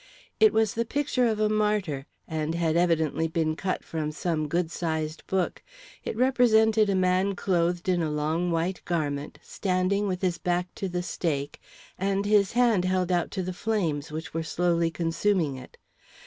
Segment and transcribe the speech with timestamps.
[0.39, 4.71] It was the picture of a martyr, and had evidently been cut from some good
[4.71, 5.61] sized book.
[6.03, 10.89] It represented a man clothed in a long white garment, standing with his back to
[10.89, 11.61] the stake,
[11.99, 15.77] and his hand held out to the flames, which were slowly consuming it.